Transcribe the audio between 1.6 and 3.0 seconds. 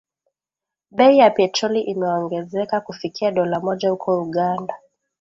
imeongezeka